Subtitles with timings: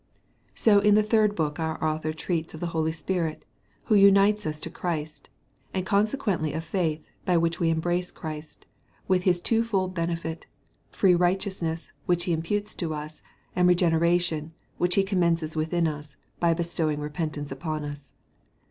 [0.55, 3.45] So in the third book our Author treats of the Holy Spirit,
[3.83, 5.29] who unites us to Christ
[5.75, 8.65] and consequently of faith, by which we embrace Christ,
[9.07, 10.47] with his twofold benefit,
[10.89, 13.21] free righteousness, which he imputes to us,
[13.55, 18.11] and regeneration, which he commences within us, by bestowing repentance upon us.